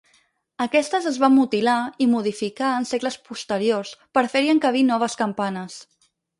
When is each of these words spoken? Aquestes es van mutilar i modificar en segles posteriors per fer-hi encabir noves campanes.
Aquestes 0.63 1.09
es 1.11 1.19
van 1.23 1.31
mutilar 1.35 1.75
i 2.07 2.07
modificar 2.15 2.71
en 2.79 2.89
segles 2.93 3.19
posteriors 3.29 3.95
per 4.19 4.27
fer-hi 4.35 4.53
encabir 4.57 4.85
noves 4.91 5.21
campanes. 5.25 5.81